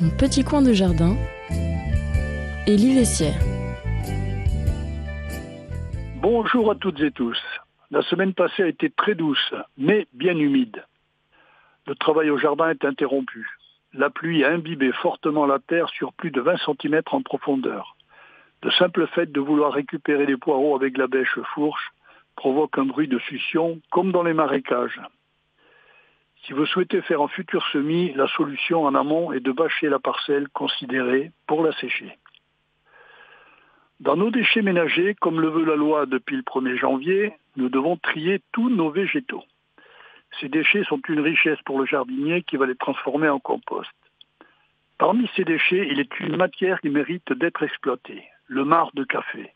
[0.00, 1.16] Mon petit coin de jardin,
[2.66, 3.40] Élie Vessière.
[6.16, 7.38] Bonjour à toutes et tous.
[7.90, 10.84] La semaine passée a été très douce, mais bien humide.
[11.86, 13.48] Le travail au jardin est interrompu.
[13.92, 17.96] La pluie a imbibé fortement la terre sur plus de 20 cm en profondeur.
[18.62, 21.92] Le simple fait de vouloir récupérer les poireaux avec la bêche fourche
[22.36, 25.00] provoque un bruit de succion comme dans les marécages.
[26.46, 29.98] Si vous souhaitez faire un futur semis, la solution en amont est de bâcher la
[29.98, 32.18] parcelle considérée pour la sécher.
[34.00, 37.96] Dans nos déchets ménagers, comme le veut la loi depuis le 1er janvier, nous devons
[37.96, 39.44] trier tous nos végétaux.
[40.38, 43.90] Ces déchets sont une richesse pour le jardinier qui va les transformer en compost.
[44.98, 49.53] Parmi ces déchets, il est une matière qui mérite d'être exploitée, le marc de café.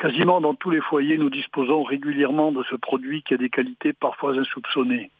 [0.00, 3.92] Quasiment dans tous les foyers, nous disposons régulièrement de ce produit qui a des qualités
[3.92, 5.10] parfois insoupçonnées.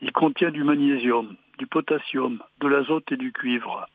[0.00, 3.86] Il contient du magnésium, du potassium, de l'azote et du cuivre.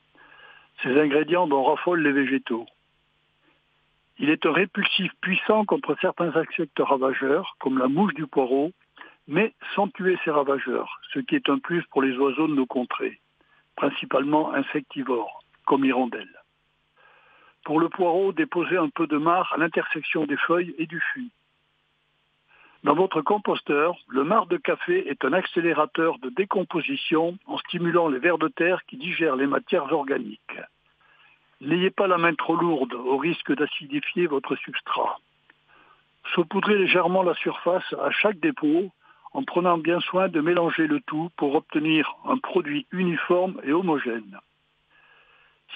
[0.82, 2.66] Ces ingrédients dont raffolent les végétaux.
[4.20, 8.72] Il est un répulsif puissant contre certains insectes ravageurs, comme la mouche du poireau,
[9.28, 12.66] mais sans tuer ces ravageurs, ce qui est un plus pour les oiseaux de nos
[12.66, 13.20] contrées,
[13.76, 16.39] principalement insectivores, comme l'hirondelle.
[17.70, 21.30] Pour le poireau, déposez un peu de marc à l'intersection des feuilles et du fût.
[22.84, 28.18] Dans votre composteur, le marc de café est un accélérateur de décomposition en stimulant les
[28.18, 30.58] vers de terre qui digèrent les matières organiques.
[31.62, 35.20] N'ayez pas la main trop lourde au risque d'acidifier votre substrat.
[36.34, 38.90] Saupoudrez légèrement la surface à chaque dépôt
[39.34, 44.40] en prenant bien soin de mélanger le tout pour obtenir un produit uniforme et homogène.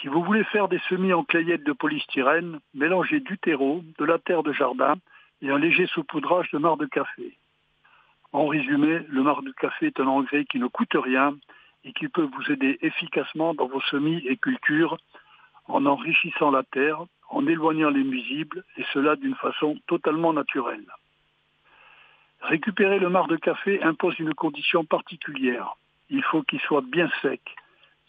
[0.02, 4.20] Si vous voulez faire des semis en clayettes de polystyrène, mélangez du terreau, de la
[4.20, 4.96] terre de jardin
[5.42, 7.38] et un léger saupoudrage de marc de café.
[8.32, 11.36] En résumé, le marc de café est un engrais qui ne coûte rien
[11.84, 14.98] et qui peut vous aider efficacement dans vos semis et cultures
[15.68, 20.86] en enrichissant la terre, en éloignant les nuisibles, et cela d'une façon totalement naturelle.
[22.42, 25.76] Récupérer le marc de café impose une condition particulière.
[26.10, 27.42] Il faut qu'il soit bien sec,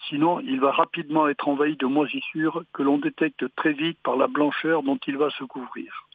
[0.08, 4.26] sinon il va rapidement être envahi de moisissures que l'on détecte très vite par la
[4.26, 6.06] blancheur dont il va se couvrir.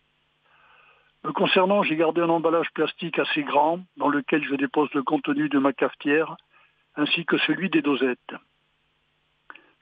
[1.24, 5.50] Me concernant, j'ai gardé un emballage plastique assez grand dans lequel je dépose le contenu
[5.50, 6.38] de ma cafetière
[6.96, 8.34] ainsi que celui des dosettes.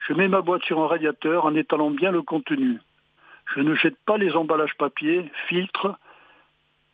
[0.06, 2.80] Je mets ma boîte sur un radiateur en étalant bien le contenu.
[3.54, 5.96] Je ne jette pas les emballages papier, filtres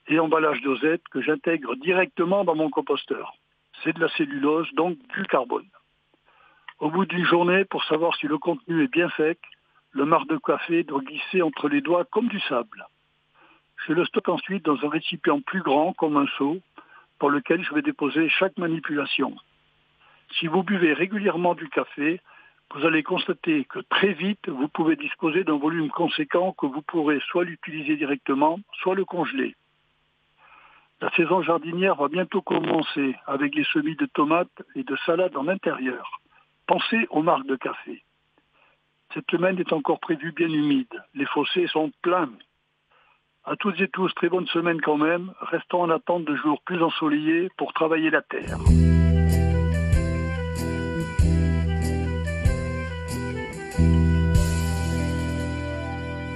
[0.08, 3.34] et emballages dosette que j'intègre directement dans mon composteur.
[3.82, 5.68] C'est de la cellulose, donc du carbone.
[6.80, 9.38] Au bout d'une journée, pour savoir si le contenu est bien sec,
[9.92, 12.86] le marc de café doit glisser entre les doigts comme du sable.
[13.86, 16.58] Je le stocke ensuite dans un récipient plus grand, comme un seau,
[17.20, 19.36] dans lequel je vais déposer chaque manipulation.
[20.38, 22.20] Si vous buvez régulièrement du café,
[22.74, 27.20] vous allez constater que très vite, vous pouvez disposer d'un volume conséquent que vous pourrez
[27.28, 29.54] soit l'utiliser directement, soit le congeler.
[31.00, 35.46] La saison jardinière va bientôt commencer avec les semis de tomates et de salades en
[35.46, 36.20] intérieur.
[36.66, 38.02] Pensez aux marques de café.
[39.12, 41.02] Cette semaine est encore prévue bien humide.
[41.14, 42.30] Les fossés sont pleins.
[43.44, 45.32] À toutes et tous, très bonne semaine quand même.
[45.40, 48.58] Restons en attente de jours plus ensoleillés pour travailler la terre.